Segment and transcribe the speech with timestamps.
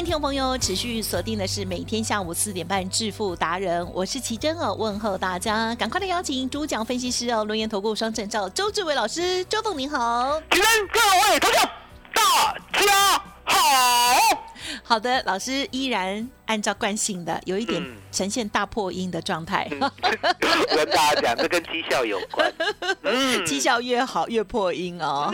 [0.00, 10.98] 迎听众朋友持续锁定的是每天下午四点半致富达人，我是奇珍哦，问候大家，赶快的邀请主讲分析师哦，轮研投顾双证照周志伟老师，周董您好，请各
[11.30, 11.58] 位同学
[12.14, 13.58] 大家好。
[14.82, 22.52] 好的，老师依然按照惯性的有一点嗯呈现大破音的状态， 我跟大家讲，这跟绩效有关。
[23.02, 23.44] 嗯。
[23.46, 25.32] 绩效越好越破音哦。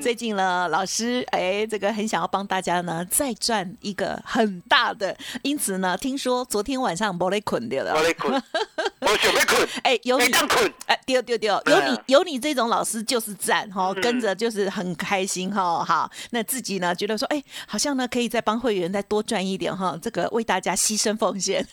[0.00, 7.94] 最近呢，老师哎，这个很想要帮大家呢再赚一个很大的，因此呢，听说昨天晚上莫雷捆掉了
[9.06, 10.24] 我想要困，哎，有你。
[10.86, 15.84] 哎，丢丢丢，有你有你这种老师就是赞哈，嗯跟着就是很开心哈。
[15.84, 21.66] 好，那自己呢觉得说，哎，好像呢可以再帮会员再多赚一点哈，这个为大家牺牲奉献。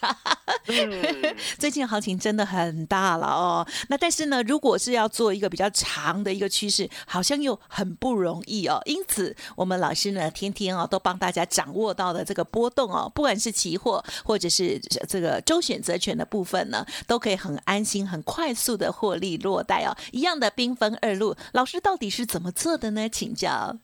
[0.68, 3.68] 嗯， 最近行情真的很大了哦。
[3.90, 8.82] 那但是呢，如果是要做一个比较长的一个趋势，好像又很不容易哦。
[8.86, 19.96] 因此，我们老师呢，天天哦都帮大家掌握到的这个波动哦，不管是期货或者是这个周选择权的部分呢，都可以很安心、很快速的获利落袋哦。
[20.12, 23.08] 一样的兵分二路，老师到底是怎么做的呢？
[23.10, 23.76] 请教。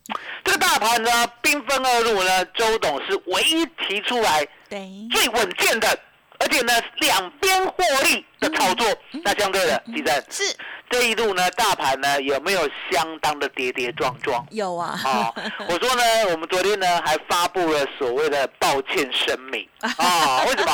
[0.44, 1.09] 这个大盘呢，
[1.42, 6.00] 兵分二路呢，周董是唯一提出来对，最稳健的，
[6.40, 8.26] 而且呢两边获利。
[8.40, 8.88] 的操作。
[9.24, 10.24] 那相对的，地震。
[10.30, 10.56] 是。
[10.92, 14.44] 这一路呢，大盘呢有没有相当的跌跌撞撞？
[14.50, 15.00] 有啊。
[15.04, 15.32] 啊，
[15.68, 19.68] 我说呢，我们昨天呢还发布了所谓的抱歉声明。
[19.82, 20.72] 啊，为什么？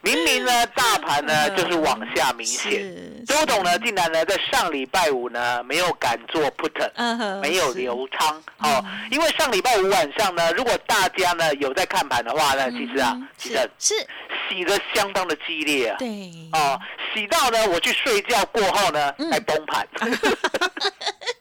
[0.00, 7.78] 明明呢大盘呢就是往下明显，是周董呢竟然呢在上礼拜五呢没有敢做 put，没有是。
[7.78, 8.42] 留仓。
[8.58, 14.06] 哦，因为上礼拜五晚上呢，如果大家呢有在看盘的话呢，其实啊嗯，其实是是，
[14.48, 15.96] 洗的相当的激烈啊。
[16.00, 16.08] 对，
[16.52, 16.80] 哦，
[17.14, 19.86] 洗到呢，我去睡觉过后呢，还崩盘。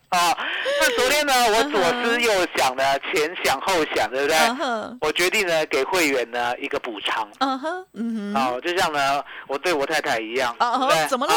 [0.10, 0.36] 啊，
[0.82, 4.38] 那昨天呢，我左思右想呢，前想后想，对不对？
[5.02, 7.28] 我决定呢，给会员呢一个补偿。
[7.40, 11.28] 嗯哼，嗯哼，哦，就像呢，我对我太太一样，哦对不对怎么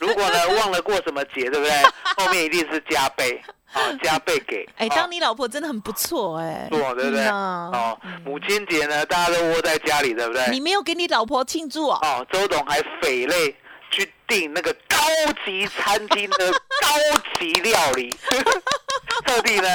[0.00, 1.70] 如果呢忘了过什么节，对不对？
[2.16, 3.40] 后面一定是加倍，
[3.72, 4.68] 啊，加倍给。
[4.76, 7.26] 哎，哦当你老婆真的很不错哎，做对不对？
[7.28, 10.48] 哦，母亲节呢，大家都窝在家里，对不对？
[10.50, 11.98] 你没有给你老婆庆祝哦？
[12.02, 13.54] 哦，周董还匪类
[13.90, 14.96] 去订那个高
[15.44, 18.16] 级餐厅的 高级料理，
[19.26, 19.68] 特地呢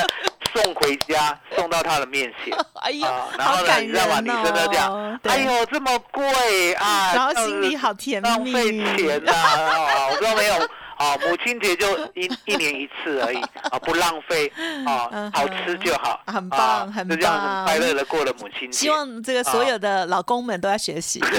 [0.54, 2.56] 送回家，送到他的面前。
[2.82, 4.20] 哎呀啊，，然后呢，你知道吗？
[4.22, 7.12] 女生都这样哦，，对哎呦，这么贵啊！
[7.16, 9.32] 然后心里好甜蜜浪费钱呐！
[9.34, 10.56] 啊，我说没有。
[11.04, 13.38] 啊，母亲节就一 一年一次而已
[13.72, 14.48] 啊，不浪费
[14.86, 18.78] 啊嗯，好吃就好，很棒很棒就这样棒很快乐的过了母亲节。
[18.78, 21.20] 希望这个所有的老公们都要学习。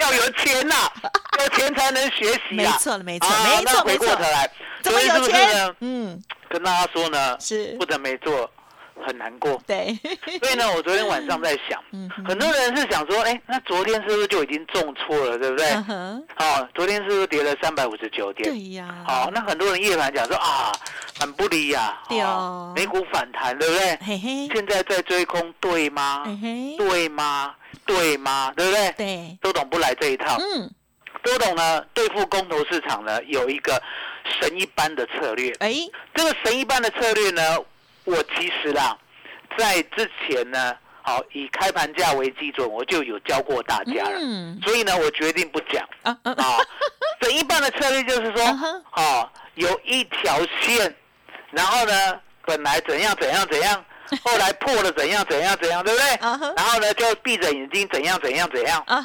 [0.00, 0.74] 要有钱呐、
[1.40, 2.74] 有钱才能学习没啊。
[2.80, 4.50] 错没错啊没错那回过头来，
[4.82, 8.50] 所以是不是呢？，嗯，跟大家说呢，是不能没做，
[9.00, 9.60] 很难过。
[9.66, 9.98] 对，
[10.42, 15.70] 所以呢，我昨天晚上在想，嗯很多人是想说，哎，那昨天是不是就已经中错了，对不对？
[16.36, 18.48] 好、昨天是不是跌了三百五十九点？
[18.48, 20.72] 对呀，好、那很多人夜盘讲说啊，
[21.18, 23.98] 很不利呀、对哦美股反弹，对不对？
[24.04, 26.22] 嘿嘿，现在在追空，对吗？
[26.24, 27.54] 嘿嘿，对吗？
[27.86, 28.52] 对吗？
[28.56, 28.92] 对不对？
[28.96, 30.36] 对，周董不来这一套。
[30.38, 30.70] 嗯，
[31.24, 33.80] 周董呢，对付公投市场呢，有一个
[34.40, 35.52] 神一般的策略。
[35.58, 35.74] 哎，
[36.14, 37.42] 这个神一般的策略呢，
[38.10, 38.96] 我其实啦，
[39.56, 44.18] 在之前呢，好以开盘价为基准，我就有教过大家了。
[44.18, 46.44] 嗯，所以呢，我决定不讲啊啊，啊。
[47.32, 50.94] 一半的策略就是说哦， 啊，有一条线，
[51.52, 53.84] 然后呢，本来怎样怎样怎样，
[54.24, 56.18] 后来破了怎样怎样怎样，对不对？
[56.56, 58.82] 然后呢，就闭着眼睛怎样怎样怎样。
[58.86, 59.00] 啊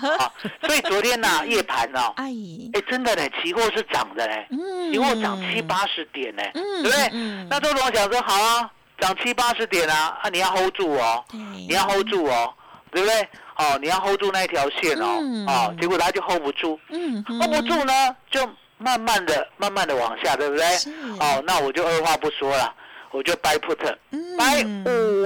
[0.66, 2.26] 所以昨天呢、 夜盘呢、哎，
[2.74, 7.10] 哎，真的呢，期货是涨的嘞，嗯期货涨七八十点呢，嗯对不对？
[7.14, 12.54] 嗯那周总想说，好啊，涨七八十点啊，啊，你要 hold 住哦，你要 hold 住哦，
[12.92, 13.28] 对不对？
[13.58, 18.48] 哦，你要 hold 住那一条线哦，嗯哦，结果他就 hold 不住嗯，hold 不住呢，就
[18.78, 20.90] 慢慢的、慢慢的往下，对不对是？
[21.20, 22.74] 哦，那我就二话不说了，
[23.12, 24.66] 我就 buy put，嗯 buy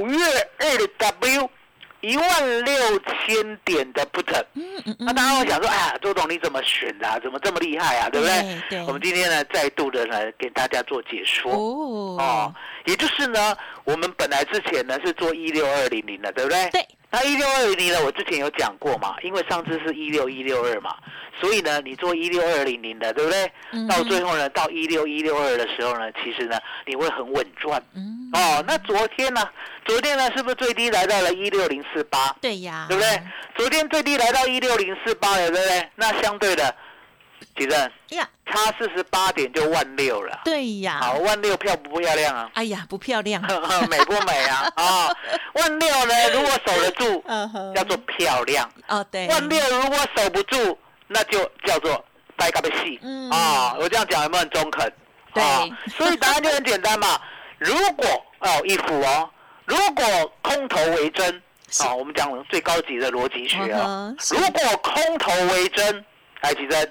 [0.01, 0.17] 五月
[0.59, 1.49] 二的 W。
[2.01, 7.19] 一万六千点的 put，嗯嗯那大家会想说，哎呀，周董你怎么选的、啊？
[7.19, 8.09] 怎么这么厉害啊？
[8.09, 8.41] 对不对？
[8.41, 11.51] 对对我们今天呢，再度的来，给大家做解说。
[11.51, 12.55] 哦哦，
[12.85, 16.69] 也就是呢，我们本来之前呢是做一六二零零的，对不对？
[16.71, 16.87] 对。
[17.11, 20.95] 那一六二零零呢，我之前有讲过嘛，因为上次是一六一六二嘛，
[21.41, 23.51] 所以呢，你做一六二零零的，对不对？
[23.71, 27.81] 嗯到最后呢，到一六一六二的时候呢，其实呢，你会很稳赚。
[27.95, 29.41] 嗯哦，那昨天呢？
[29.85, 32.35] 昨天呢，是不是最低来到了一六零四八？
[32.39, 33.21] 对呀，对不对？
[33.55, 35.89] 昨天最低来到一六零四八了，对不对？
[35.95, 36.75] 那相对的，
[37.57, 40.39] 几正呀，差四十八点就万六了。
[40.43, 42.49] 对呀，好，万六漂不漂亮啊？
[42.53, 43.41] 哎呀，不漂亮，
[43.89, 44.71] 美不美啊？
[44.75, 45.07] 啊、
[45.53, 47.23] 万六呢，如果守得住，
[47.75, 50.77] 叫做漂亮；哦对，万六如果守不住，
[51.07, 52.03] 那就叫做
[52.35, 52.99] 白嘎的戏。
[53.01, 54.91] 嗯啊，我这样讲有没有很中肯？
[55.33, 57.19] 对啊，所以答案就很简单嘛。
[57.57, 58.05] 如果
[58.39, 59.29] 哦，一幅哦，
[59.65, 60.05] 如果
[60.41, 66.03] 空头为真，是啊，我们讲最高级的逻辑学嗯啊如果空头为真，
[66.41, 66.89] 来，其真对，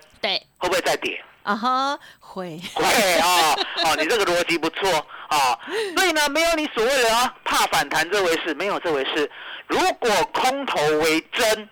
[0.58, 1.22] 会不会再跌？
[1.44, 2.84] 啊哈，会，会
[3.20, 4.90] 啊，哦， 你这个逻辑不错
[5.28, 5.58] 啊，
[5.96, 9.30] 所以呢，没有你所谓的啊怕反弹这回事，没有这回事。
[9.66, 11.68] 如果空头为真，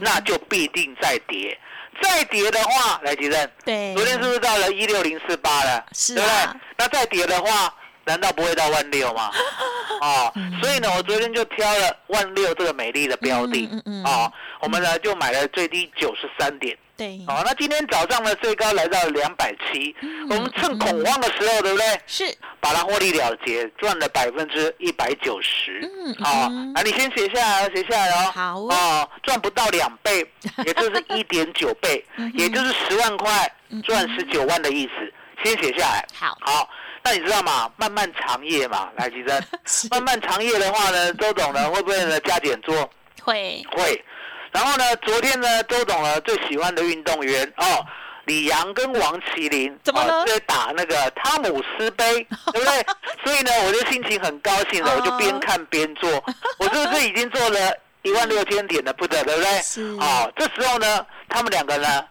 [0.00, 1.58] 那就必定再跌。
[2.00, 5.84] 再跌的话，来吉正，对，昨天是不是到了一六零四八了？
[5.92, 6.60] 是对不啊对？
[6.76, 7.74] 那再跌的话，
[8.06, 9.30] 难道不会到万六吗？
[10.00, 16.76] 哦，嗯所以呢，我昨天就挑了万六这个美丽的标的嗯嗯我们呢就买了最低九十三点。
[16.96, 22.00] 对，好，那今天早上呢，最高来到两百七，嗯我们趁恐慌的时候，对不对？
[22.06, 22.24] 是，
[22.60, 25.80] 把它获利了结，赚了百分之一百九十。
[25.82, 28.32] 嗯好嗯，那你先写下来哦，写下来哦。
[28.34, 30.26] 好哦哦，赚不到两倍，
[30.64, 32.02] 也就是一点九倍
[32.34, 33.50] 也就是十万块
[33.84, 35.12] 赚十九万的意思，
[35.44, 36.02] 先写下来。
[36.14, 36.68] 好，好，
[37.06, 37.70] 那你知道吗？
[37.76, 42.74] 漫漫长夜嘛，来，吉珍 是，漫漫长夜的话呢，周董呢会不会呢加减做？
[43.22, 44.04] 会，会。
[44.50, 47.86] 然后呢，昨天呢，周董呢最喜欢的运动员哦，
[48.24, 52.86] 李阳跟王麒麟怎么了哦在打那个汤姆斯杯， 对不对？
[53.22, 56.10] 所以呢，我就心情很高兴了，哦我就边看边做。
[56.58, 57.72] 我是不是已经做了
[58.02, 59.96] 一万六千点的不得，对不对？
[60.00, 62.04] 好哦，这时候呢，他们两个呢，哦，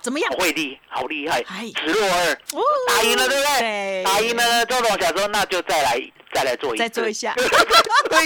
[0.00, 0.36] 怎么样好？
[0.38, 4.02] 会力，好厉害哎，直落二，哦打赢了，对不对？
[4.04, 6.00] 打赢了，周董想说，那就再来，
[6.32, 8.18] 再来做一次，再做一下 对，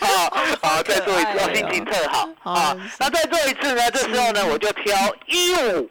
[0.00, 2.76] 哦，好，再做一次，心情特好好啊。
[2.98, 3.90] 那再做一次呢？
[3.90, 5.90] 这时候呢，我就挑一五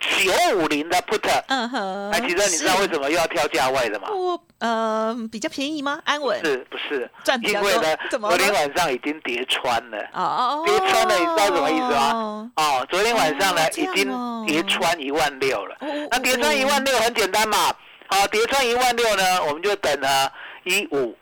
[0.00, 1.28] 九五零的 put。
[1.48, 2.86] 嗯哼，哎，其实你知道为？
[2.86, 4.08] 什么又要挑价位的吗？
[4.12, 6.00] 我呃比较便宜吗？
[6.04, 7.10] 安稳是不是？
[7.24, 9.98] 赚比较多因为呢，昨天晚上已经跌穿了。
[10.12, 12.50] 哦哦，跌穿了，你知道什么意思吗？
[12.56, 16.08] 哦，昨天晚上呢已经跌穿一万六了哦哦。
[16.10, 17.74] 那跌穿一万六很简单嘛，
[18.08, 20.08] 好，跌穿一万六呢，我们就等呢
[20.64, 21.16] 一五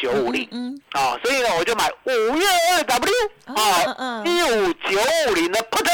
[0.00, 0.48] 九五零。
[0.52, 3.12] 嗯，哦，所以呢，我就买五月二 W
[3.46, 4.98] 嗯哦嗯，一五九
[5.30, 5.88] 五零的 put，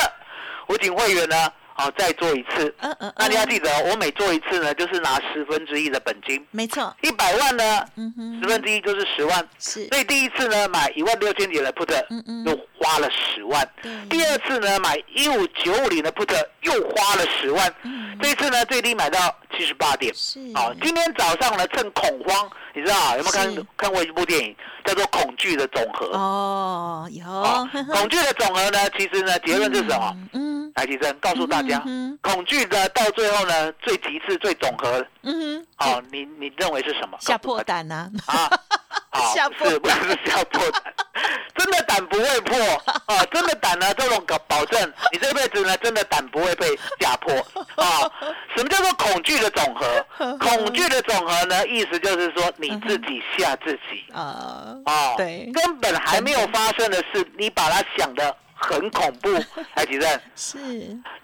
[0.67, 2.75] 我请会员呢，哦，再做一次。
[2.81, 9.49] 嗯嗯，那你要嗯记得哦，我每做一次呢，就是拿十分之一的本金，没错，一百万呢，嗯哼，十分之一就是十万。
[9.59, 13.69] 是所以第一次呢，买一万六千点的 put，嗯嗯又花了十万。
[13.81, 17.73] 对第二次呢，买一五九五零的 put，又花了十万。
[17.85, 19.19] 嗯这一次呢，最低买到
[19.57, 20.13] 七十八点。
[20.13, 26.07] 是好，今天早上呢，趁恐慌，你知道啊有没有看看过一部电影，叫做《恐惧的总和》？
[26.19, 30.17] 哦，有哦，恐惧的总和呢，其实呢，结论是什么？？
[30.33, 30.48] 嗯
[30.79, 37.19] 来，提生告诉大家，嗯恐惧的到最后呢，最极致、最总和，嗯哼，哦，你你认为是什么？
[37.21, 38.49] 吓破胆呐，啊！
[39.11, 40.95] 啊， 吓破是不是吓破胆？
[41.57, 42.57] 真的胆不会破
[43.07, 43.25] 啊！
[43.33, 44.81] 真的胆呢，这种保保证
[45.13, 46.67] 你这辈子呢，真的胆不会被
[47.01, 47.35] 吓破
[47.75, 48.09] 啊！
[48.57, 50.07] 什么叫做恐惧的总和？
[50.39, 59.33] 恐惧的总和呢，意思就是说你自己吓自己啊，哦，对根本还没有发生的事，你把它想的很恐怖。
[59.75, 60.59] 台积电，是，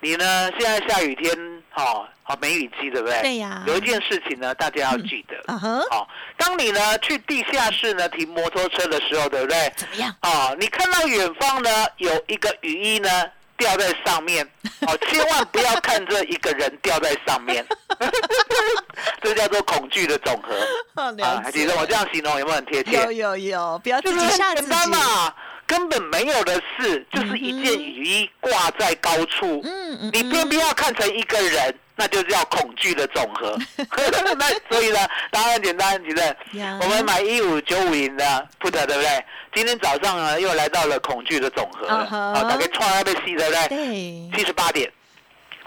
[0.00, 0.50] 你呢？
[0.58, 1.34] 现在下雨天，
[1.74, 3.20] 哦，好梅雨季，对不对？
[3.22, 5.34] 对呀有一件事情呢，大家要记得。
[5.48, 9.72] 嗯哼，好，当你呢去地下室呢停摩托车的时候，对不对？
[9.76, 10.14] 怎么样？
[10.22, 13.08] 哦，你看到远方呢有一个雨衣呢
[13.56, 14.48] 掉在上面，
[14.86, 17.64] 哦， 千万不要看这一个人掉在上面，
[19.22, 20.54] 这叫做恐惧的总和
[21.02, 21.42] 哦了啊。
[21.46, 22.92] 解其实我这样形容有没有很贴切？
[23.02, 24.90] 有有有，不要自就是己吓自很简单己。
[24.90, 25.34] 嘛，
[25.66, 33.58] 根本没有的事，就是一件雨衣挂在高处，嗯嗯，你偏偏要看成一个人，那就叫恐惧的总和。
[34.38, 34.98] 那所以呢，
[35.30, 36.78] 答案很简单，其实呀。
[36.82, 39.24] 我们买一五九五零的 put 对不对？
[39.54, 43.68] 今天早上呢又来到了恐惧的总和了，啊，大概创那被戏对不对？
[43.68, 44.90] 对，七十八点，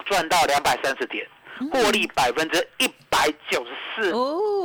[0.06, 1.26] 赚到两百三十点，
[1.72, 4.12] 获利百分之一百九十四，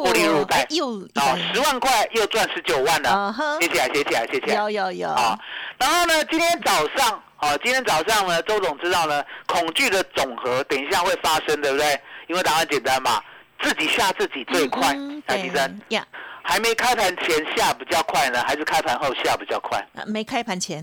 [0.04, 4.54] 获利入袋哎又啊，十万块又赚十九万了嗯，哼写起来，写起来，写起来。
[4.56, 5.38] 有有有，啊，
[5.78, 12.00] 然后呢，今天早上，啊，今天早上呢，周总知道呢，恐惧的总和等一下会发生，对不对？
[12.28, 13.22] 因为答案简单嘛，
[13.60, 16.06] 自己吓自己最快嗯，台积生对呀，
[16.42, 19.78] 还没开盘前下比较快呢，还是开盘后下比较快？
[19.96, 20.82] 啊没开盘前，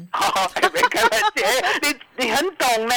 [0.73, 1.47] 没开盘前，
[1.81, 2.95] 你你很懂呢，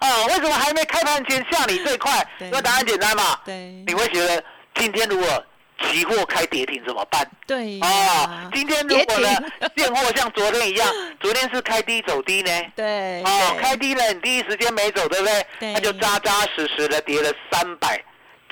[0.00, 2.26] 啊，为什么还没开盘前下你最快？
[2.40, 4.42] 因为答案简单嘛，对你会觉得
[4.78, 5.44] 今天如果
[5.82, 7.28] 期货开跌停怎么办？
[7.46, 9.28] 对啊呀，，今天如果呢
[9.74, 10.88] 跌现货像昨天一样，
[11.20, 15.46] 昨天是开低走低呢，对，哦，对开低了，你第一时间没走，对不对？
[15.60, 18.02] 对它就扎扎实实的跌了三百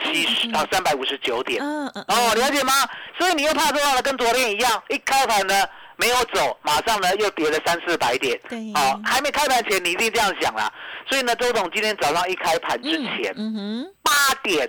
[0.05, 1.61] 七十啊，三百五十九点。
[1.63, 2.73] 嗯嗯哦，了解吗？
[3.19, 5.65] 所以你又怕做到了，跟昨天一样，一开盘呢
[5.97, 8.39] 没有走，马上呢又跌了三四百点。
[8.49, 10.73] 对哦，还没开盘前你一定这样想啦。
[11.09, 14.69] 所以呢，周董今天早上一开盘之前，嗯哼，八点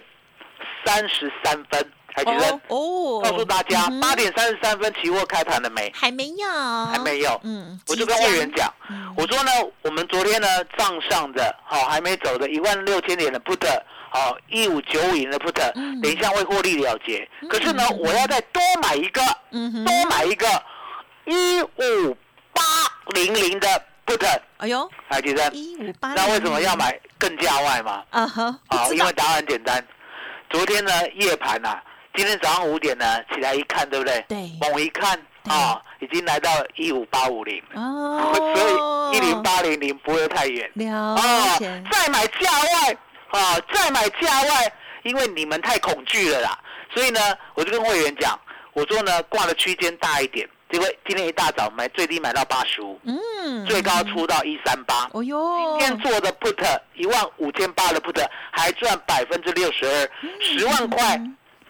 [0.85, 2.59] 三十三分，还记得？
[2.67, 5.91] 哦，告诉大家八点三十三分期货开盘了没？
[5.95, 6.47] 还没有，
[6.91, 7.39] 还没有。
[7.43, 13.65] 嗯，我就跟会员讲，嗯我说呢，我们昨天呢账上的好、还没走的一万六千点的 put，
[14.09, 17.27] 好一五九五零的 put，、嗯等一下会获利了结。
[17.49, 20.47] 可是呢，嗯我要再多买一个，嗯，多买一个
[21.25, 22.15] 一五
[22.53, 22.61] 八
[23.13, 23.67] 零零的
[24.05, 25.49] put，哎呦，还记得？
[25.51, 26.75] 一五八，那为什么要？
[26.77, 28.03] 买更价外嘛？
[28.11, 28.55] 啊哈，
[28.93, 29.83] 因为答案很简单。
[30.49, 31.81] 昨天呢夜盘啊，
[32.15, 34.23] 今天早上五点呢起来一看，对不对？
[34.27, 37.61] 对猛一看对啊，已经来到一五八五零。
[37.73, 42.97] 哦， 所以一零八零零不会太远了啊解，，再买价外
[43.39, 44.71] 啊，再买价外，
[45.03, 46.57] 因为你们太恐惧了啦。
[46.93, 47.19] 所以呢，
[47.53, 48.39] 我就跟会员讲，
[48.73, 55.09] 我说呢，挂的区间大一点，结果今天一大早买最低买到八十五，嗯，最高出到一三八。
[55.13, 58.21] 哦哟，今天做的 put 一万五千八的 put
[58.51, 60.09] 还赚百分之六十二，
[60.39, 61.21] 十万块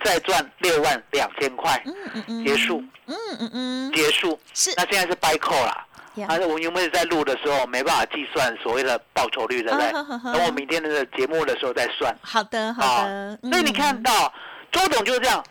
[0.04, 4.40] 再赚六万两千块，嗯嗯嗯，结束嗯嗯嗯，结束。
[4.54, 5.86] 是那现在是 buy call 啦。
[6.16, 9.92] 呀但是我们因为在录的时候没办法计算所谓的报酬率，对不对？
[10.34, 12.12] 等我明天的节目的时候再算。
[12.24, 14.34] 好的好啊的，所以你看嗯到
[14.72, 15.44] 周董就是这样，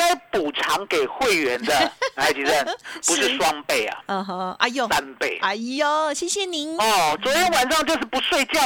[0.00, 2.54] 该补偿给会员的， 哎吉正
[3.06, 3.36] 不是是。
[3.36, 5.38] 双倍啊，嗯哼，哎呦，三倍。
[5.42, 8.60] 哎呦，谢谢您，哦，昨天晚上就是不睡觉，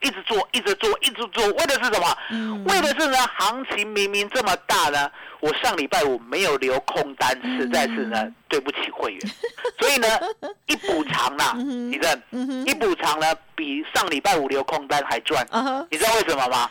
[0.00, 2.16] 一直做，一直做，一直做，为的是什么？
[2.30, 2.64] 嗯。
[2.66, 7.58] 为的是呢，行情明明这么大呢，我上礼拜五没有留空单，嗯。
[7.58, 9.20] 实在是呢对不起会员，
[9.80, 10.06] 所以呢
[10.66, 11.90] 一补偿啦，嗯哼。
[11.92, 13.34] 你正嗯一补偿呢
[13.66, 15.44] 比上礼拜五留空单还赚，
[15.90, 16.70] 你知道为什么吗？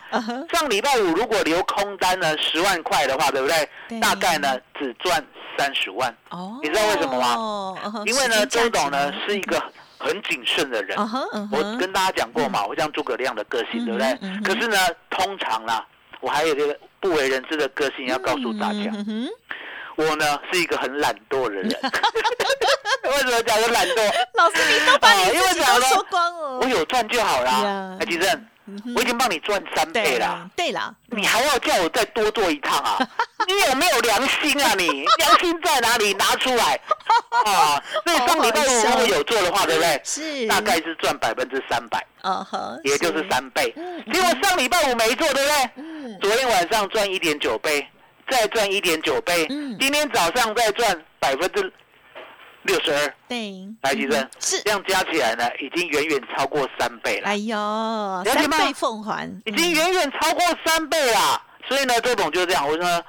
[0.54, 3.70] 上礼拜五如果留空单呢十万块的话，对不对？
[3.90, 4.00] 对。
[4.00, 5.22] 大概呢只赚
[5.58, 7.76] 三十万，哦，你知道为什么吗？
[8.06, 9.62] 因为呢周董呢是一个
[9.98, 10.98] 很谨慎的人。
[11.52, 14.18] 我跟大家讲过嘛，我像诸葛亮的个性，对不对？
[14.42, 14.78] 可是呢，
[15.10, 15.86] 通常啦，
[16.22, 18.90] 我还有一个不为人知的个性要告诉大家，
[19.96, 21.70] 我呢是一个很懒惰的人。
[23.06, 24.14] 为什么讲我懒惰？
[24.34, 26.68] 老师，你都把你自己都说光了我。
[26.68, 27.98] 有赚就好啦呀。
[28.02, 28.46] 哎，吉正，
[28.96, 32.98] 我已经帮你赚三倍对啦，对啦，你还要叫我再多做一趟啊？
[33.48, 35.06] 你有没有良心啊你？
[35.20, 36.14] 良心在哪里？
[36.14, 36.80] 拿出来
[37.46, 37.82] 啊！
[38.06, 40.02] 所以上礼拜五如果有做的话，对不对？
[40.04, 42.04] 是大概是赚百分之三百。
[42.84, 44.04] 也就是三倍嗯。
[44.12, 45.70] 结果上礼拜五没做，对不对？
[45.76, 47.88] 嗯，昨天晚上赚一点九倍，
[48.30, 51.74] 再赚一点九倍嗯，今天早上再赚百分之
[52.64, 54.62] 六十二，对，来，吉生嗯，是。
[54.64, 57.28] 这样加起来呢，已经远远超过三倍了。
[57.28, 61.42] 哎，呦，了解吗三倍奉还，已经远远超过三倍了。
[61.68, 63.06] 所以呢，周董就这样，我说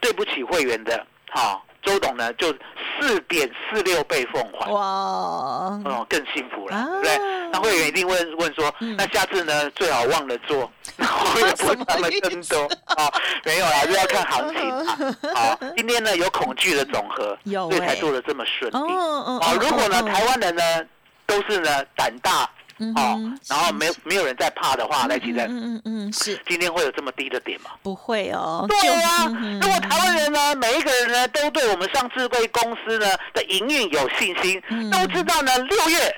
[0.00, 2.52] 对不起会员的，好，周董呢就
[2.98, 4.70] 四点四六倍奉还。
[4.70, 4.80] 哇，
[5.84, 7.18] 哦，更幸福了，啊对不对？
[7.52, 12.58] 那会员一定问问说，嗯那下次呢最好忘了做， 然后也不那么更多
[12.96, 13.12] 哦，
[13.44, 14.96] 没有啦，就要看行情啊。
[15.34, 18.76] 好，今天呢有恐惧的总和，有所以才欸做的这么顺利。
[18.76, 20.62] 哦哦哦，如果呢哦台湾人呢
[21.26, 22.48] 都是呢胆大
[22.80, 26.40] 嗯哦，然后没有没有人在怕的话，来记得嗯嗯是。
[26.48, 27.70] 今天会有这么低的点吗？
[27.82, 29.26] 不会哦，对啊
[29.60, 34.90] 如果台湾人呢，每一个人呢，都对我们上智贵公司呢的营运有信心，嗯。
[34.90, 36.16] 都知道呢，六月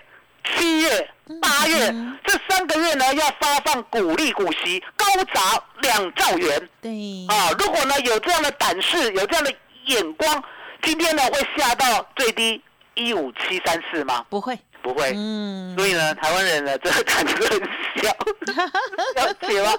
[0.56, 2.16] 七月、八月嗯。
[2.24, 5.04] 这三个月呢，要发放股利股息，高
[5.34, 6.68] 达两兆元。
[6.80, 7.50] 对，啊！
[7.58, 9.52] 如果呢有这样的胆识，有这样的
[9.86, 10.42] 眼光，
[10.82, 12.62] 今天呢会下到最低
[12.94, 14.24] 一五七三四吗？
[14.28, 15.12] 不会，不会。
[15.14, 17.60] 嗯，所以呢，台湾人呢，这个胆子很
[18.02, 18.10] 小，
[19.22, 19.72] 了解吗？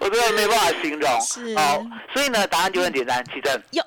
[0.00, 1.20] 我真的没办法形容。
[1.20, 3.84] 是哦，所以呢，答案就很简单，其正哟。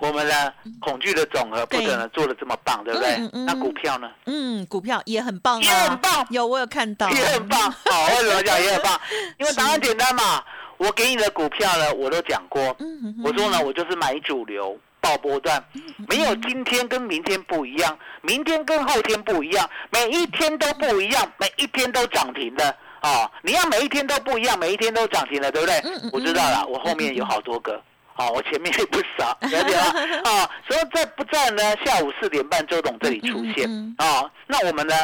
[0.00, 3.16] 我们呢，恐惧的总和不可能做的这么棒，对不对
[3.46, 7.70] 那股票呢，嗯，股票也很棒啊，也很棒有我有看到，也很棒。
[7.70, 9.00] 好， 为什么讲也很棒？
[9.38, 10.42] 因为答案简单嘛。
[10.78, 12.60] 我给你的股票呢，我都讲过。
[12.80, 15.62] 嗯，嗯，我说呢，我就是买主流爆波段，
[16.08, 25.82] 没有今天跟明天不一样，明天跟后天不一样，每一天都不一样，每一天都涨停的啊、你要每一天都不一样，每一天都涨停的，对不对？
[26.12, 27.82] 我知道了，我后面有好多个。
[28.14, 30.30] 哦，我前面也不少， 了解吗？
[30.30, 31.62] 啊，所以在不在呢？
[31.84, 34.30] 下午四点半，周董这里出现嗯啊。
[34.46, 34.94] 那我们呢？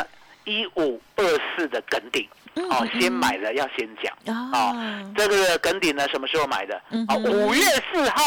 [0.45, 1.25] 一五二
[1.57, 4.37] 四的梗顶，嗯哦，先买的要先讲。
[4.53, 4.73] 啊，
[5.17, 6.75] 这个梗顶呢，什么时候买的？
[7.09, 7.63] 啊，五月
[7.93, 8.23] 四号，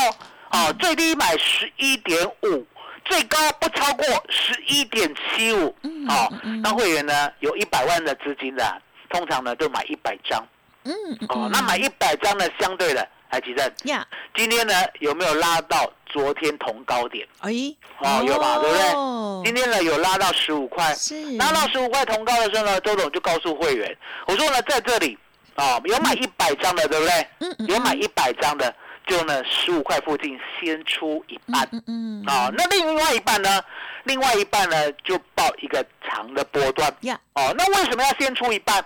[0.51, 2.65] 啊，最低买十一点五，
[3.05, 6.61] 最高不超过十一点七五嗯，啊嗯嗯。
[6.61, 10.45] 那会员呢，有一百万的资金的，通常呢就买一百张，
[10.83, 14.05] 嗯，嗯哦，那买一百张呢，相对的，来吉正，呀，
[14.35, 17.25] 今天呢有没有拉到昨天同高点？
[17.39, 17.51] 哎，
[17.99, 18.89] 哦，有吧，对不对？
[18.93, 25.17] 哦今天呢有拉到十五块，是拉到十五块同高的时候呢，周总就告诉会员，我说呢，在这里
[25.55, 27.27] 哦、有买一百张的，对不对？
[27.39, 28.73] 嗯嗯有买一百张的，
[29.07, 33.61] 就呢十五块附近先出一半嗯嗯啊、那另外一半呢，
[34.03, 37.53] 另外一半呢就报一个长的波段呀，哦。
[37.57, 38.83] 那为什么要先出一半？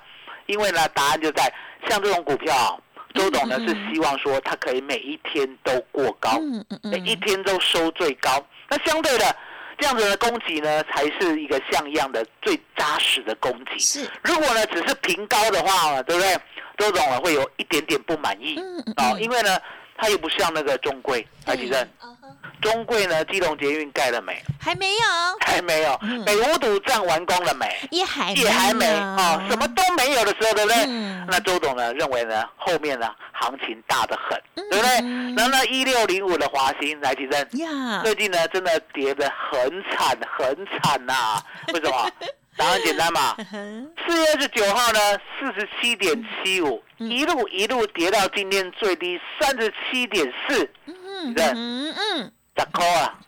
[0.47, 1.51] 因为呢，答案就在
[1.89, 2.77] 像这种股票啊，
[3.13, 8.43] 周董呢是希望说它可以每一天都过高，嗯嗯每一天都收最高。
[8.69, 9.35] 那相对的，
[9.77, 13.79] 这样子的攻击呢，才是一个像样的最扎实的攻击。
[13.79, 16.37] 是，如果呢只是平高的话，对不对？
[16.77, 19.57] 周总呢会有一点点不满意嗯嗯哦，因为呢
[19.97, 24.41] 它又不像那个中贵，台积电，嗯哼中贵呢基隆捷运盖了没？
[24.59, 25.01] 还没有，
[25.45, 26.23] 还没有嗯。
[26.25, 27.67] 北五堵站完工了没？
[27.91, 30.83] 也还也还没有啊，什么都没有的时候，对不对？
[30.87, 35.35] 嗯那周董呢认为呢后面呢行情大得很，嗯对不对嗯？
[35.35, 41.41] 然后呢一六零五的华兴来提升，呀，最近呢真的跌得很惨很惨呐、
[41.73, 42.09] 为什么？
[42.57, 43.35] 答案简单嘛。
[43.39, 43.91] 嗯哼。
[44.07, 44.99] 四月二十九号呢，
[45.39, 47.09] 四十七点七五，嗯。
[47.09, 53.19] 一路一路跌到今天最低三十七点四，嗯对嗯嗯，十块啊，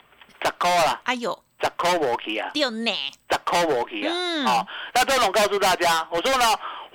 [0.44, 2.92] 十块啊，哎呦，十块无去啊，丢呢，
[3.30, 4.14] 十块无去啊。
[4.14, 4.46] 嗯。
[4.46, 6.46] 好、那周总告诉大家，我说呢，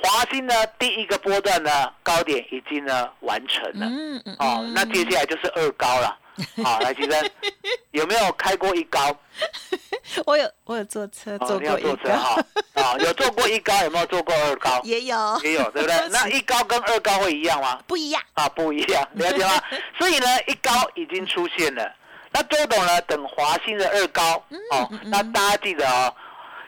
[0.03, 6.19] 华兴呢第一个波段呢高点已经呢完成了，嗯嗯，哦，那接下来就是二高了。
[6.65, 7.31] 好，来，先生
[7.93, 9.15] 有没有开过一高？
[10.27, 14.81] 我有我有坐车哦，坐你要坐过一个，车哈，啊，有坐过一高，有没有坐过二高？
[14.85, 16.09] 也有也有，对不对？
[16.11, 17.81] 那一高跟二高会一样吗？
[17.87, 19.63] 不一样，啊，不一样，了解吗？
[19.99, 21.93] 所以呢，一高已经出现了。
[22.35, 26.15] 那周董呢，等华兴的二高哦那大家记得哦，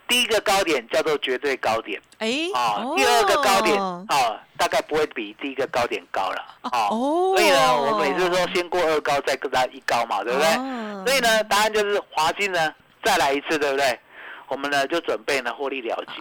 [0.07, 6.89] 第一个高点叫做绝对高点哎，啊，第二个高点哦啊，大概不会比第一个高点高了啊。
[6.91, 10.49] 哦所以呢，我每次说先过二高，再跟它一高嘛，对不对？
[10.49, 13.99] 哦所以呢，答案就是华金呢再来一次，对不对？
[14.49, 16.21] 我们呢就准备呢获利了结，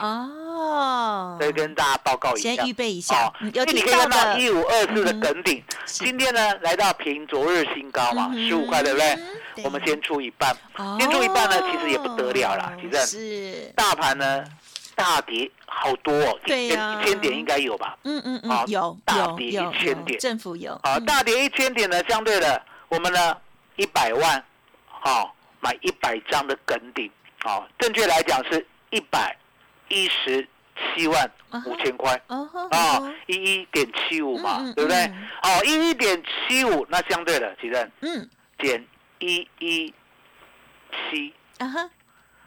[0.53, 2.53] 哦，所以跟大家报告一下。
[2.55, 6.03] 先预备一下哦，嗯有因为你听到可以看到的一五二四的梗顶，是。
[6.05, 9.15] 今天呢来到平昨日新高嘛，十五块，对不对？
[9.55, 9.65] 对。
[9.65, 10.97] 我们先出一半，哦。
[10.99, 14.43] 先出一半呢，其实也不得了啦，其实是，大盘呢
[14.95, 17.01] 大跌好多哦，一千对呀。
[17.01, 17.97] 一千点应该有吧？
[18.03, 20.19] 嗯嗯好嗯，有大跌有1000有点。
[20.19, 21.05] 政府有，啊，嗯。
[21.05, 23.35] 大跌一千点呢，相对的，我们呢
[23.75, 24.43] 一百万，
[24.87, 27.09] 好买一百张的梗顶，
[27.43, 29.35] 好，正确来讲是一百
[29.93, 30.47] 一十
[30.95, 31.31] 七万
[31.65, 32.13] 五千块。
[32.27, 32.37] 啊
[32.71, 34.97] 哦，一一点七五嘛，嗯嗯对不对？
[34.97, 35.27] 嗯？
[35.43, 38.29] 哦，一一点七五，那相对的，其任嗯。
[38.59, 38.85] 减
[39.19, 39.93] 一一
[40.91, 41.89] 七，啊哈。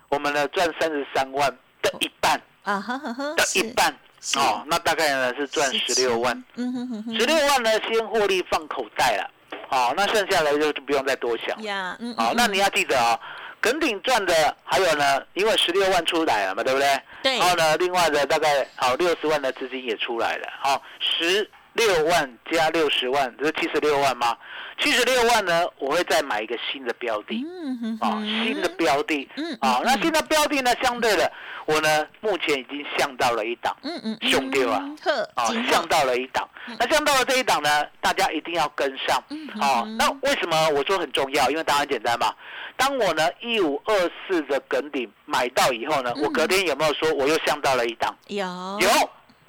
[0.08, 1.50] 我们呢赚三十三万
[1.82, 2.40] 的一半。
[2.62, 4.38] 啊哈哈哈，的一半，是。
[4.40, 9.30] 哦，那大概呢是赚十六万，，嗯哼哼哼，十六万呢先获利放口袋了，
[9.68, 11.62] 好，那剩下来就就不用再多想。
[11.62, 13.16] 呀，嗯，好，嗯嗯那你要记得啊，
[13.60, 17.02] 梗顶赚的还有呢，因为十六万出来了嘛，对不对？
[17.22, 24.36] 对然后呢，另外的大概好六十万的资金也出来了，好十六万加六十万，这是七十六万吗？
[24.78, 27.44] 七十六万呢，我会再买一个新的标的。
[27.44, 31.32] 嗯哼啊，新的标的，嗯啊，那新的标的呢，相对的，
[31.66, 34.82] 我呢目前已经向到了一档，嗯嗯，兄弟啊。
[35.02, 36.48] 呵，啊，金向到了一档，
[36.78, 41.50] 那向到了这一档呢，大家一定要跟上，嗯啊，那为什么我说很重要？
[41.50, 42.32] 因为答案很简单嘛，
[42.76, 48.14] 当我呢一五二四的梗顶买到以后呢，我隔天有没有说我又向到了一档？
[48.28, 48.46] 有。
[48.80, 48.88] 有，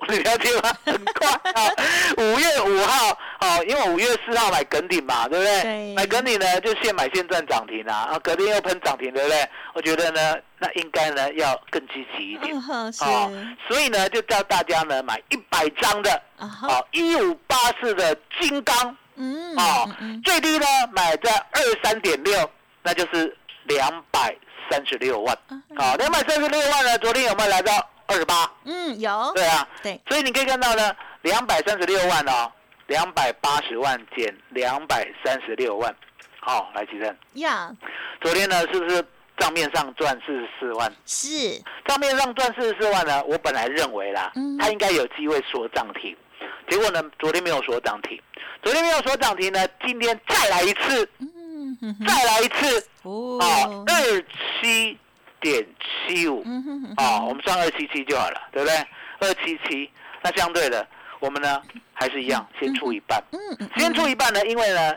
[0.10, 0.72] 你了解吗？
[0.86, 1.72] 很快啊！
[2.18, 5.64] 五月五号，哦，因为五月四号买梗顶嘛，对不对？
[5.64, 9.50] 对买梗顶呢，就现买现赚涨停啊，啊，隔天又喷涨停，对不对？
[9.74, 12.94] 我觉得呢，那应该呢要更积极一点嗯。
[13.02, 22.50] 哦，所以呢，就叫大家呢买一百张的，啊一五八四的金刚，嗯哦嗯嗯，最低呢买在二三点六，
[22.84, 24.36] 那就是两百
[24.70, 25.38] 三十六万，
[25.76, 27.74] 啊，两百三十六万呢，昨天有没有来到
[28.08, 28.50] 二十八？
[28.66, 29.32] 嗯有。
[29.36, 30.00] 对啊，对。
[30.08, 32.52] 所以你可以看到呢，两百三十六万哦，
[32.88, 35.94] 两百八十万减两百三十六万，
[36.40, 37.70] 好、来吉正，呀。
[38.22, 39.06] 昨天呢是不是
[39.38, 40.92] 账面上赚四十四万？
[41.06, 41.62] 是。
[41.86, 46.16] 账面上赚四十四万呢，我本来认为啦嗯，它应该有机会锁涨停，
[46.70, 48.20] 结果呢，昨天没有锁涨停，
[48.64, 53.38] 昨天没有锁涨停呢，今天再来一次，嗯再来一次，哦。
[53.40, 54.24] 哦，二
[54.62, 54.98] 七
[55.40, 55.66] 点
[56.08, 56.94] 七五，嗯哼哼。
[56.98, 58.76] 哦，我们算二七七就好了，对不对？
[59.20, 59.90] 二七七，
[60.22, 60.86] 那相对的，
[61.20, 61.62] 我们呢
[61.94, 63.22] 还是一样，先出一半。
[63.32, 64.96] 嗯嗯先出一半呢，因为呢，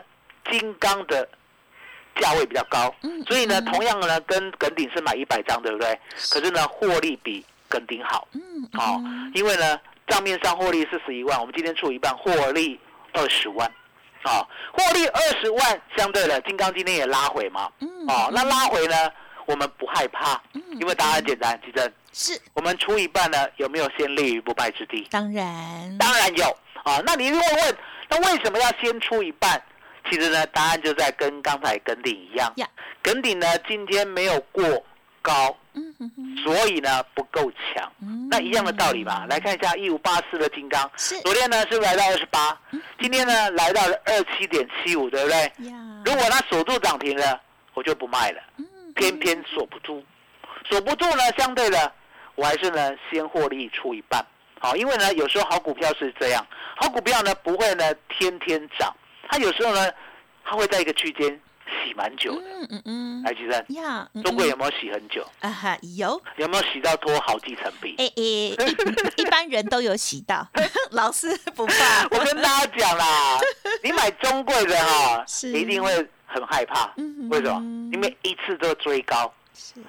[0.49, 1.27] 金刚的
[2.19, 3.65] 价位比较高嗯，所以呢，嗯。
[3.65, 5.97] 同样呢，跟耿鼎是买一百张，对不对？
[6.31, 8.41] 可是呢，获利比耿鼎好，嗯
[8.73, 9.01] 哦，
[9.33, 12.79] 因为呢，账面上获利四十一万，我们今天出一半，获利
[13.13, 13.65] 二十万，
[14.23, 18.95] 啊，获利二十万，相对的，金刚今天也拉回嘛，嗯哦，那拉回呢，
[19.51, 20.41] 我们不害怕，
[20.79, 25.05] 因为答案简单，其实是我们出一半呢，有没有先立于不败之地？
[25.11, 25.97] 当然。
[25.97, 26.45] 当然有。
[26.83, 27.01] 啊。
[27.05, 27.77] 那你如果问，
[28.09, 29.61] 那为什么要先出一半？
[30.09, 32.51] 其实呢，答案就在跟刚才耿鼎一样。
[32.55, 32.67] 呀，
[33.03, 34.63] 耿鼎呢今天没有过
[35.21, 36.37] 高，嗯哼哼。
[36.43, 37.91] 所以呢不够强。
[38.01, 38.29] 嗯。
[38.31, 41.19] 那一样的道理吧，来看一下一五八四的金刚，是。
[41.21, 42.57] 昨天呢是不是来到二十八，
[43.01, 45.69] 今天呢来到了二七点七五，对不对？
[45.69, 45.75] 呀。
[46.05, 47.39] 如果它锁住涨停了，
[47.73, 48.41] 我就不卖了。
[48.57, 50.03] 嗯偏偏锁不住，
[50.69, 51.91] 锁不住呢，相对的，
[52.35, 54.25] 我还是呢先获利出一半，
[54.59, 56.45] 好，因为呢有时候好股票是这样，
[56.77, 58.93] 好股票呢不会呢天天涨，
[59.29, 59.91] 它有时候呢
[60.43, 62.47] 它会在一个区间洗蛮久的。
[62.47, 65.25] 嗯嗯嗯来，吉生，中国嗯有没有洗很久？
[65.41, 67.95] 啊哈有有没有洗到脱好几层皮？
[67.97, 70.47] 哎哎，一一般人都有洗到，
[70.91, 72.03] 老师不怕。
[72.11, 73.39] 我跟大家讲啦，
[73.83, 77.29] 你买中贵的哈， 是你一定会很害怕嗯。
[77.29, 77.59] 为什么？
[77.93, 79.31] 因为一次都追高。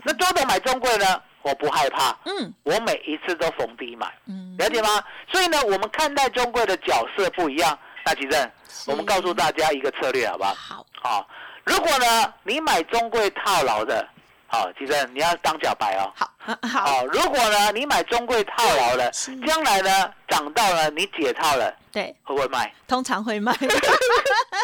[0.03, 4.13] 那周董买中贵呢，我不害怕，嗯我每一次都逢低买。
[4.27, 4.89] 嗯，了解吗？
[5.31, 7.79] 所以呢，我们看待中贵的角色不一样。
[8.05, 8.51] 那其正，
[8.87, 10.55] 我们告诉大家一个策略，好不好？
[10.55, 11.29] 好，好、
[11.65, 14.07] 如果呢你买中贵套牢的，
[14.49, 16.13] 好、其正你要当小白哦。
[16.17, 19.09] 好，啊好，好、如果呢你买中贵套牢了，
[19.47, 22.73] 将来呢涨到了你解套了，对，会不会卖？
[22.89, 23.53] 通常会卖。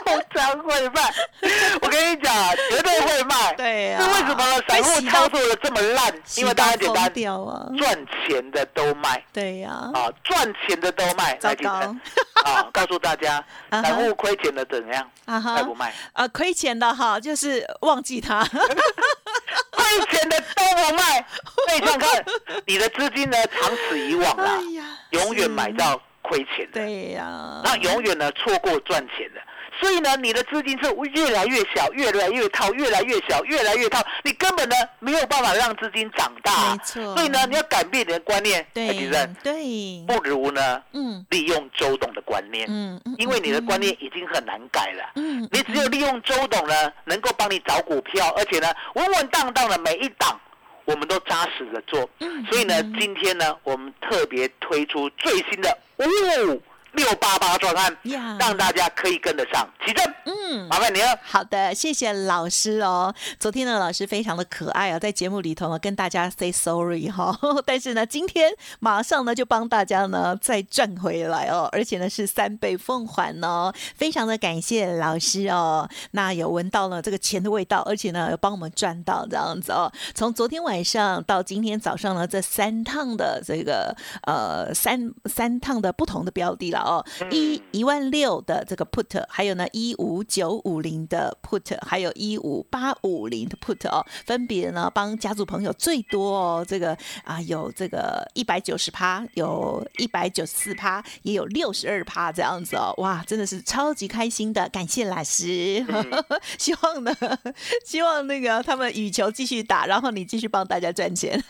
[0.05, 1.15] 通常会卖。
[1.83, 2.35] 我跟你讲，
[2.71, 3.53] 绝对会卖。
[3.55, 4.63] 对呀那为什么呢？
[4.69, 6.23] 散户操作的这么烂？
[6.37, 7.69] 因为大家简单，掉啊。
[7.77, 9.23] 赚钱的都卖。
[9.33, 11.97] 对呀，啊，赚钱的都卖，糟来记得糕
[12.45, 12.63] 啊！
[12.73, 13.35] 告诉大家，
[13.69, 15.11] 啊哈散户亏钱的怎样？
[15.27, 15.93] 啊卖不卖？
[16.15, 18.43] 啊，亏钱的哈，就是忘记他。
[18.45, 21.25] 亏钱的都不卖。
[21.67, 22.25] 那你想想看，
[22.67, 29.41] 你的资金呢，长此以往啊，呀，永远买到亏钱的，对呀，那永远呢错过赚钱的。
[29.81, 36.73] 所以呢，你的资金是越来越小，越来越套，越来越小，越来越套，你根本呢没有办法让资金长大。
[36.73, 37.15] 没错。
[37.15, 41.25] 所以呢，你要改变你的观念，对哎其实对，不如呢嗯。
[41.31, 45.13] 利用周董的观念，嗯嗯，因为你的观念已经很难改了。
[45.15, 50.41] 嗯，你只有利用周董呢，能够帮你找股票，而且呢，稳稳当当的每一档，
[50.89, 52.09] 我们都扎实的做。
[52.21, 59.69] 嗯所以呢，今天呢，我们特别推出最新的五六八八专案呀，让大家可以跟得上。
[59.87, 60.67] 起正，嗯。
[60.69, 61.19] 麻烦你了。
[61.23, 63.15] 好的，谢谢老师哦。
[63.39, 75.89] 昨天呢，老师非常的可爱啊，在节目里头呢跟大家 say sorry 哈、 但是呢，今天马上呢就帮大家呢再赚回来哦，而且呢是三倍奉还哦，非常的感谢老师哦。
[76.13, 79.91] 那有闻到了这个钱的味道，而且呢有帮我们赚到这样子哦。
[80.15, 83.95] 从昨天晚上到今天早上呢，这三趟的这个
[84.27, 86.78] 呃三三趟的不同的标的啦。
[86.79, 105.85] 少哦，一一万六的这个 put，还有呢一五九五零的 put，还有一五八五零的 put 哦，分别呢帮家族朋友最多哦，这个啊有这个一百九十趴，有一百九十四趴，也有六十二趴这样子哦，哇，真的是超级开心的，感谢老师，
[106.59, 107.13] 希望呢，
[107.85, 111.43] 希望那个他们羽球继续打，然后你继续帮大家赚钱。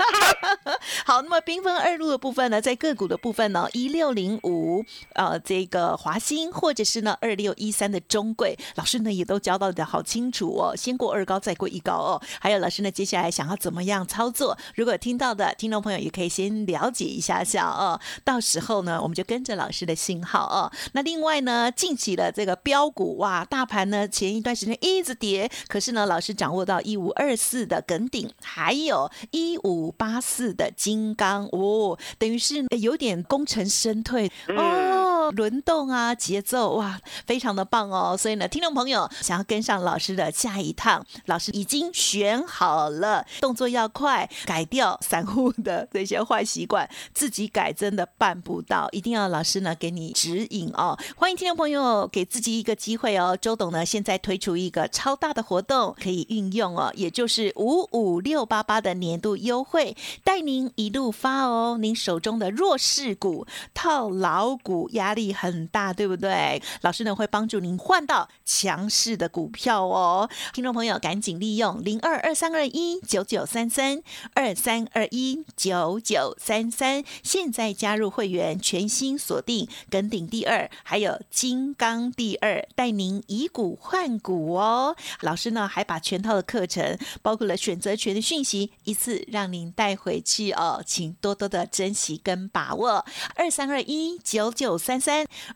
[1.05, 4.85] 好，那么缤纷二路的部分呢，在个股的部分呢，一六零五
[5.19, 12.23] 呃这个华兴，或者是呢二六一三的中贵，老师呢也都教到的好清楚哦，先过二高再过一高哦。
[12.41, 14.57] 还有老师呢，接下来想要怎么样操作？
[14.77, 20.71] 如果听到的听众朋友也可以先了解一下下哦，到时候呢，我们就跟着老师的信号哦。
[20.93, 34.88] 那另外呢，近期的这个标股哇，大盘呢前一段时间一直跌，可是呢，老师掌握到一五二四的梗顶，还有一五八四的金刚哦，等于是有点功成身退哦，
[35.31, 38.17] 轮动啊，节奏哇，非常的棒哦。
[38.17, 50.99] 所以呢，听众朋友想要跟上老师的下一趟，老师已经选好了，动作要快，改掉散户的这些坏习惯，自己改真的办不到，一定要老师呢给你指引哦。
[51.17, 61.77] 欢迎听众朋友给自己一个机会哦，周董呢现在推出一个超大的活动，可以运用哦，也就是五五六八八的年度优惠，带您一路发哦。
[61.81, 66.63] 您手中的弱势股、套牢股压力力很大，对不对？
[66.83, 70.31] 老师呢会帮助您换到强势的股票哦。
[70.55, 74.01] 听众朋友赶紧利用零二二三二一九九三三
[74.35, 84.95] 二三二一九九三三，现在加入会员，全新锁定跟顶第二，还有金刚第二，带您以股换股哦。
[85.23, 93.05] 老师呢还把全套的课程，包括了选择权的讯息，一次让您带回去哦，请多多的珍惜跟把握。
[93.35, 95.08] 二三二一九九三三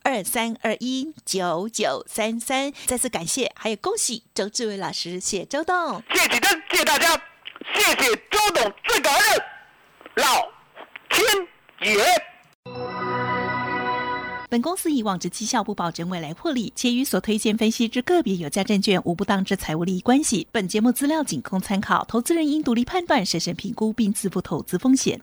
[0.02, 6.02] 二三二一九九三三，再次感谢，还有恭喜周志伟老师，谢谢周董。
[6.14, 7.08] 谢谢灯，谢谢大家，
[7.74, 9.42] 谢谢周董，最感人
[10.16, 10.24] 老
[11.10, 12.04] 天爷。
[14.48, 20.46] 本公司以往之绩效不保证未来获利，且与所推荐分析之个别有价证券无不当之财务利益关系。
[20.52, 25.22] 本节目资料仅供参考，投资人应独立判断、审慎评估并自负投资风险。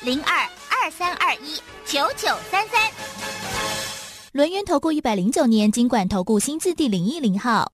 [0.00, 2.80] 零二二三二一九九三三。
[4.30, 7.72] 轮源投顾一百零九年金管投顾新字第零一零号。